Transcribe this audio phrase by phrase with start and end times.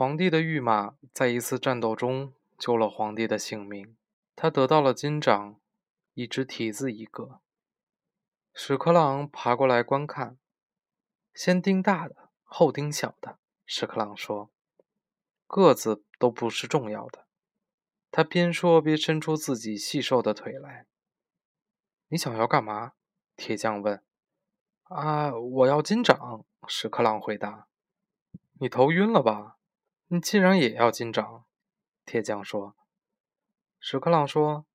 [0.00, 3.98] 皇帝的御马在一次战斗中救了皇帝的性命，
[4.34, 5.60] 他得到了金掌，
[6.14, 7.42] 一只蹄子一个。
[8.54, 10.38] 屎壳郎爬过来观看，
[11.34, 13.38] 先盯大的，后盯小的。
[13.66, 14.50] 屎壳郎说
[15.46, 17.26] ：“个子都不是重要的。”
[18.10, 20.86] 他边说边伸出自己细瘦的腿来。
[22.08, 22.92] “你想要干嘛？”
[23.36, 24.02] 铁匠问。
[24.88, 27.68] “啊，我要金掌。”屎壳郎回答。
[28.58, 29.58] “你头晕了吧？
[30.12, 31.44] 你既然也要金掌？”
[32.04, 32.74] 铁匠说。
[33.78, 34.66] 屎壳郎说：“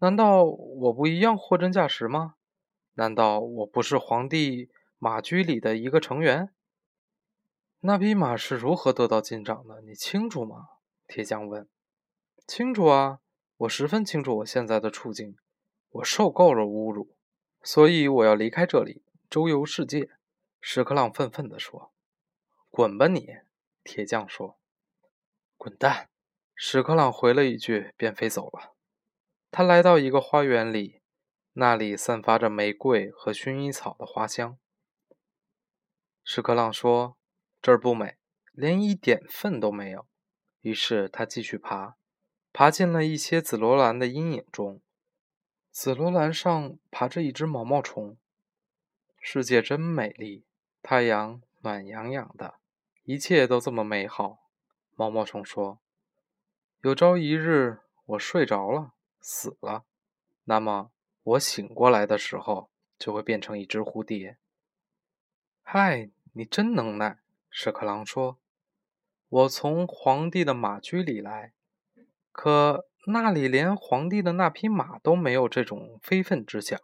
[0.00, 2.34] 难道我不一样货真价实吗？
[2.92, 6.52] 难道我不是皇帝马驹里的一个成员？”
[7.80, 9.80] 那匹马是如何得到金掌的？
[9.80, 10.68] 你清楚吗？
[11.06, 11.66] 铁匠问。
[12.46, 13.20] 清楚啊，
[13.56, 15.38] 我十分清楚我现在的处境。
[15.90, 17.16] 我受够了侮辱，
[17.62, 20.10] 所以我要离开这里，周游世界。
[20.60, 21.92] 屎壳郎愤愤地说
[22.70, 23.28] ：“滚吧你！”
[23.84, 24.58] 铁匠说
[25.56, 26.10] ：“滚蛋！”
[26.56, 28.74] 屎壳郎回了一句，便飞走了。
[29.50, 31.02] 他来到一个花园里，
[31.52, 34.58] 那里散发着玫瑰和薰衣草的花香。
[36.24, 37.16] 屎壳郎说。
[37.64, 38.18] 这儿不美，
[38.52, 40.06] 连一点粪都没有。
[40.60, 41.96] 于是他继续爬，
[42.52, 44.82] 爬进了一些紫罗兰的阴影中。
[45.70, 48.18] 紫罗兰上爬着一只毛毛虫。
[49.18, 50.44] 世界真美丽，
[50.82, 52.60] 太阳暖洋洋的，
[53.04, 54.50] 一切都这么美好。
[54.94, 55.78] 毛毛虫说
[56.80, 59.84] ：“有朝一日我睡着了，死了，
[60.44, 60.90] 那么
[61.22, 64.38] 我醒过来的时候就会变成一只蝴蝶。”
[65.62, 67.18] 嗨，你真能耐！
[67.50, 68.38] 屎壳郎说
[69.28, 71.52] ：“我从皇帝的马驹里来，
[72.32, 76.80] 可那里连皇帝的那匹马都没有这种非分之想。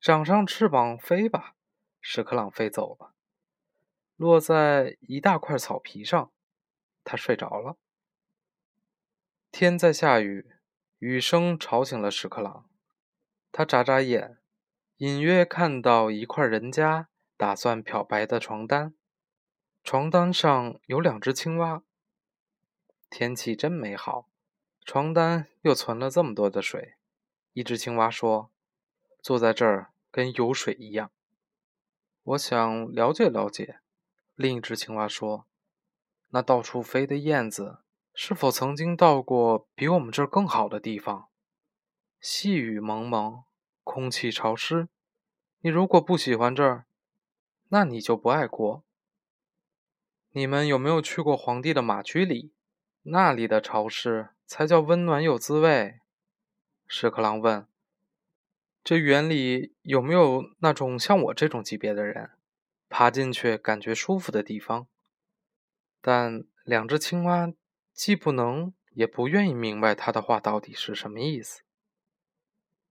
[0.00, 1.56] 长上翅膀飞吧！”
[2.00, 3.12] 屎壳郎飞走了，
[4.16, 6.30] 落在一大块草皮上。
[7.04, 7.76] 他睡着了。
[9.52, 10.50] 天在下雨，
[10.98, 12.68] 雨声吵醒了屎壳郎。
[13.52, 14.38] 他眨眨眼，
[14.96, 18.94] 隐约看到一块人家打算漂白的床单。
[19.84, 21.84] 床单上有两只青蛙。
[23.08, 24.28] 天气真美好，
[24.84, 26.94] 床单又存了这么多的水。
[27.52, 28.50] 一只青蛙说
[29.22, 31.12] ：“坐在这儿跟有水一样。”
[32.24, 33.78] 我想了解了解。
[34.36, 35.46] 另一只青蛙说
[36.30, 37.78] ：“那到处飞的燕子
[38.12, 41.28] 是否曾经到过比我们这儿更好的地方？
[42.20, 43.44] 细雨蒙蒙，
[43.82, 44.88] 空气潮湿。
[45.60, 46.84] 你如果不喜欢这儿，
[47.68, 48.84] 那你就不爱国。”
[50.32, 52.52] 你们有没有去过皇帝的马驹里？
[53.04, 56.00] 那里的潮湿才叫温暖有滋味。
[56.86, 57.66] 屎壳郎问
[58.84, 62.32] ：“这园里有没有那种像我这种级别的人，
[62.88, 64.86] 爬进去感觉舒服的地方？”
[66.00, 67.52] 但两只青蛙
[67.92, 71.62] 既不能也不愿意明白他的话到底是什么意思。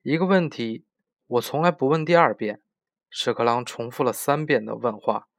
[0.01, 0.85] 一个问题，
[1.27, 2.61] 我从来不问第二遍。
[3.09, 5.29] 屎壳郎重复了三遍的问话。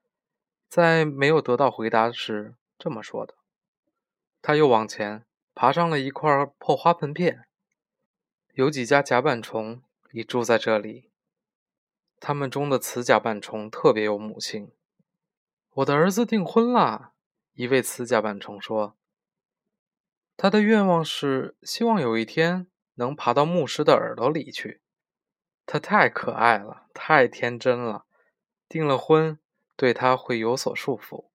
[0.67, 3.35] 在没有得到回答时，这么说的。
[4.41, 5.25] 他又往前
[5.55, 7.47] 爬上了一块破花盆片。
[8.55, 11.11] 有几家甲板虫已住在这里。
[12.19, 14.71] 他们中的雌甲板虫特别有母性。
[15.75, 17.13] 我的儿子订婚了，
[17.55, 18.97] 一位雌甲板虫说。
[20.37, 24.81] 他的愿望是希望有一天能爬到牧师的耳朵里去。
[25.65, 28.07] 他太可爱了，太天真了。
[28.69, 29.39] 订了婚。
[29.79, 31.27] 对他会有所束缚。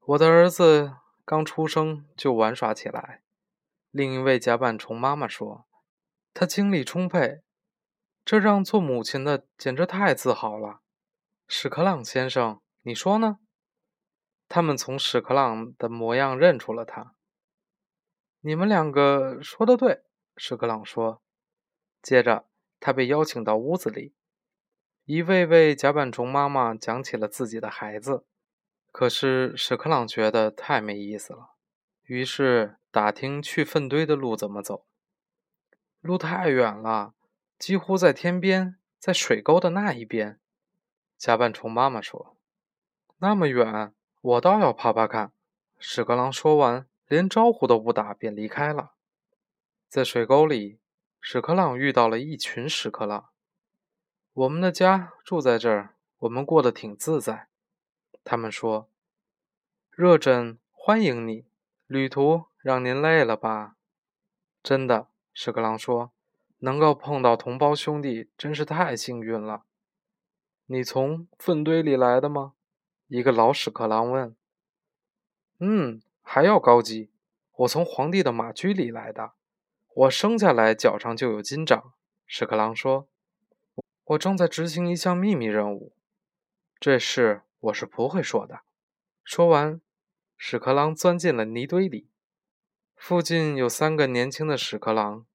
[0.00, 3.22] 我的儿子刚出生就玩耍起来。
[3.90, 5.64] 另一位甲板虫妈妈说
[6.34, 7.40] ：“他精力充沛，
[8.24, 10.80] 这让做母亲的简直太自豪了。”
[11.48, 13.38] 屎壳郎先生，你说呢？
[14.48, 17.14] 他们从屎壳郎的模样认出了他。
[18.40, 20.02] 你们两个说的对，
[20.36, 21.22] 屎壳郎说。
[22.02, 22.46] 接着，
[22.80, 24.14] 他被邀请到屋子里。
[25.04, 28.24] 一位位甲板虫妈妈讲起了自己的孩子，
[28.90, 31.54] 可是屎壳郎觉得太没意思了，
[32.04, 34.86] 于是打听去粪堆的路怎么走。
[36.00, 37.14] 路太远了，
[37.62, 40.40] 几乎在天边，在水沟的那一边。
[41.16, 42.36] 甲板虫妈妈说
[43.18, 45.30] ：“那么远，我倒要爬爬看。”
[45.78, 48.94] 屎壳郎说完，连招呼都不打，便离开了。
[49.88, 50.80] 在水沟里，
[51.20, 53.28] 屎壳郎遇到了一群屎壳郎。
[54.32, 57.46] 我们的家住在这儿，我们过得挺自在。
[58.24, 58.88] 他们说
[59.92, 61.44] ：“热枕欢迎你，
[61.86, 63.76] 旅途让您累了吧？”
[64.64, 66.10] 真的，屎壳郎说
[66.62, 69.64] ：“能够碰到同胞兄弟，真是太幸运了。”
[70.66, 72.54] 你从粪堆里来的吗？
[73.08, 74.34] 一个老屎壳郎问。
[75.58, 77.10] 嗯，还要高级。
[77.56, 79.32] 我从皇帝的马驹里来的，
[79.92, 81.92] 我生下来脚上就有金掌。
[82.26, 83.08] 屎壳郎说
[84.04, 85.92] ：“我正在执行一项秘密任务，
[86.80, 88.60] 这事我是不会说的。”
[89.22, 89.80] 说完，
[90.38, 92.08] 屎壳郎钻进了泥堆里。
[92.96, 95.26] 附近有三个年轻的屎壳郎，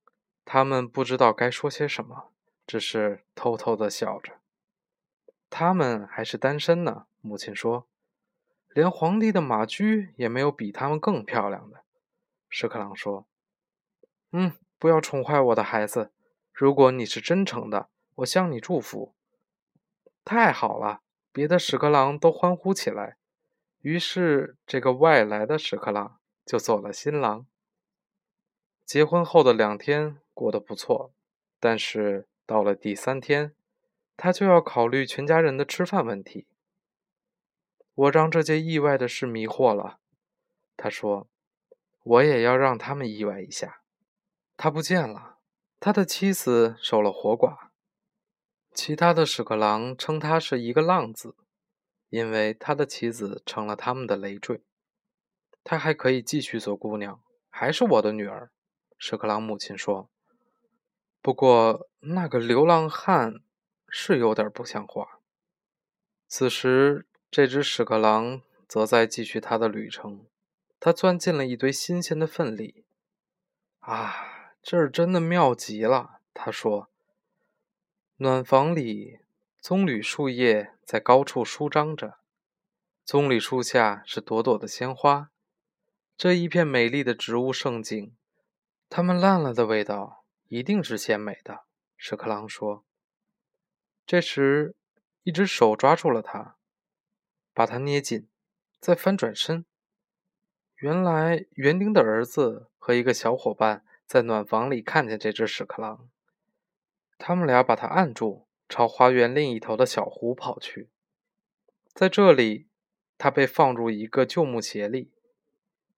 [0.50, 2.32] 他们不知道该说些什么，
[2.66, 4.40] 只是偷偷的笑着。
[5.50, 7.90] 他们还是单身呢，母亲说。
[8.70, 11.84] 连皇帝的马驹也没有比他们更漂亮的，
[12.48, 13.28] 屎壳郎说
[14.32, 16.14] ：“嗯，不要宠坏我的孩子。
[16.54, 19.16] 如果你是真诚的，我向你祝福。”
[20.24, 21.02] 太好了，
[21.34, 23.18] 别的屎壳郎都欢呼起来。
[23.82, 27.46] 于是，这个外来的屎壳郎就做了新郎。
[28.86, 31.12] 结婚后的两天过得不错，
[31.60, 33.56] 但是到了第三天，
[34.16, 36.46] 他就要考虑全家人的吃饭问题。
[37.96, 39.98] 我让这件意外的事迷惑了，
[40.78, 41.28] 他说
[42.06, 43.82] ：“我也要让他们意外一下。”
[44.56, 45.40] 他不见了，
[45.80, 47.70] 他的妻子守了活寡。
[48.76, 51.36] 其他的屎壳郎称他是一个浪子，
[52.10, 54.62] 因为他的妻子成了他们的累赘。
[55.64, 58.52] 他还可以继续做姑娘，还是我的女儿。
[59.00, 60.12] 屎壳郎母亲说
[61.28, 63.42] ：“不过那个流浪汉
[63.90, 65.20] 是有点不像话。”
[66.30, 67.06] 此时。
[67.30, 70.26] 这只屎壳郎则在继续它的旅程。
[70.80, 72.86] 它钻进了一堆新鲜的粪里。
[73.80, 76.90] 啊，这儿真的妙极了，他说。
[78.16, 79.20] 暖房里，
[79.60, 82.20] 棕榈树叶在高处舒张着，
[83.04, 85.30] 棕榈树下是朵朵的鲜花。
[86.16, 88.16] 这一片美丽的植物盛景，
[88.90, 91.66] 它们烂了的味道一定是鲜美的。
[91.96, 92.86] 屎壳郎说。
[94.06, 94.76] 这时，
[95.24, 96.56] 一只手抓住了它。
[97.54, 98.28] 把它捏紧，
[98.80, 99.66] 再翻转身。
[100.76, 106.08] 原来园丁的儿子和一个小伙伴在暖房里看见这只屎壳郎，
[107.18, 110.92] 他们俩把它按住，朝花园另一头的小湖跑去。
[111.96, 112.68] 在这里，
[113.18, 115.12] 它被放入一个旧木鞋里，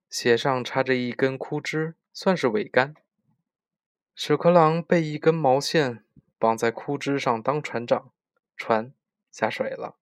[0.08, 2.94] 鞋上插着一根枯枝，算是尾杆。
[4.14, 6.04] 屎壳郎被一根毛线
[6.38, 8.12] 绑在枯枝上当船长，
[8.56, 8.92] 船
[9.30, 9.96] 下水了。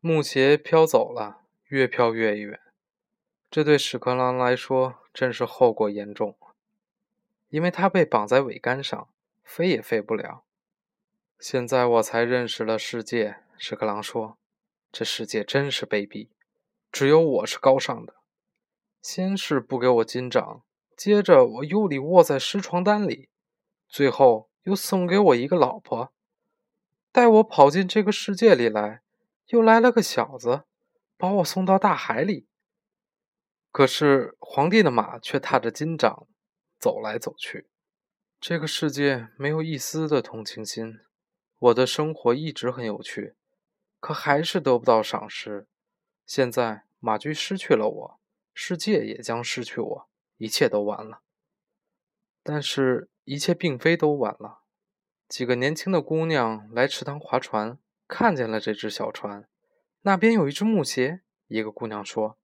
[0.00, 2.60] 木鞋飘走了，越飘越远。
[3.50, 6.36] 这对屎壳郎来说真是后果严重，
[7.48, 9.08] 因为它被绑在桅杆上，
[9.42, 10.44] 飞也飞不了。
[11.38, 14.38] 现在我才认识了世界，屎壳郎说
[14.92, 16.28] ：“这世界真是卑鄙，
[16.92, 18.14] 只有我是高尚的。
[19.02, 20.62] 先是不给我金掌，
[21.00, 23.30] 接着我又里卧在湿床单里，
[23.88, 26.12] 最后又送给我一个老婆，
[27.10, 29.00] 带我跑进这个世界里来。”
[29.48, 30.64] 又来了个小子，
[31.16, 32.46] 把我送到大海里。
[33.72, 36.26] 可是皇帝的马却踏着金掌
[36.78, 37.70] 走来走去。
[38.38, 40.98] 这个世界没有一丝的同情心。
[41.58, 43.34] 我的生活一直很有趣，
[43.98, 45.66] 可还是得不到赏识。
[46.26, 48.20] 现在马驹失去了我，
[48.52, 50.09] 世界也将失去我，
[50.40, 51.20] 一切都完了。
[52.42, 54.62] 但是，一切并非都完了。
[55.28, 57.78] 几个年轻的姑娘来池塘划船。
[58.12, 59.48] 看见了这只小船，
[60.00, 61.20] 那边有一只木鞋。
[61.46, 62.40] 一个姑娘说：“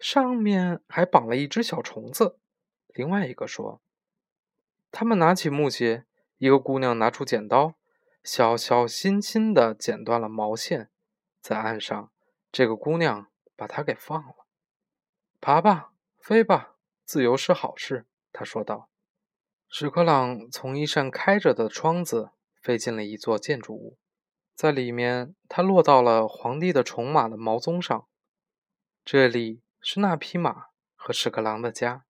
[0.00, 2.40] 上面还绑了一只小虫子。”
[2.92, 3.80] 另外一个说
[4.90, 6.06] ：“他们拿起木鞋，
[6.38, 7.76] 一个姑娘拿出剪刀，
[8.24, 10.90] 小小心心地剪断了毛线，
[11.40, 12.10] 在岸上，
[12.50, 14.44] 这个姑娘把它给放了。
[15.40, 16.73] 爬吧，飞吧，
[17.04, 18.88] 自由是好事。”他说道。
[19.68, 22.30] 屎壳郎从一扇开着的窗子
[22.62, 23.98] 飞进了一座建筑物。
[24.54, 28.06] 在里面，他落到了皇帝的宠马的毛鬃上。
[29.04, 32.04] 这里是那匹马和屎壳郎的家。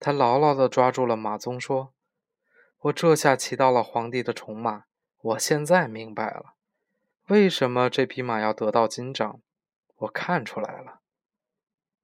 [0.00, 1.94] 他牢牢地抓住了马鬃，说
[2.82, 4.84] ：“我这下骑到了皇帝的宠马。
[5.20, 6.54] 我现在明白了，
[7.28, 9.40] 为什么这匹马要得到金掌。
[9.96, 11.00] 我看出来了，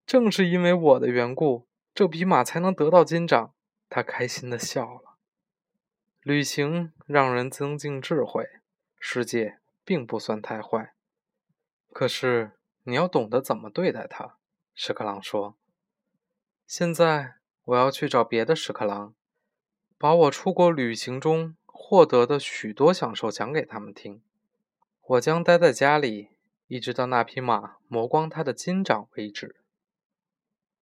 [0.07, 3.55] 正是因为我的缘故，这匹马才能得到金掌。”
[3.89, 5.19] 他开心地笑了。
[6.23, 8.49] 旅行让人增进智慧。
[8.99, 10.95] 世界并不算太坏，
[11.93, 12.53] 可是
[12.85, 14.37] 你要懂得怎么对待它。”
[14.75, 15.57] 屎壳郎说。
[16.67, 17.35] “现在
[17.67, 19.15] 我要去找别的屎壳郎，
[19.99, 24.23] 把我出国旅行中获得的许多享受讲给他们听。
[25.03, 26.31] 我将待在家里，
[26.67, 29.57] 一直到那匹马磨光它的金掌为止。”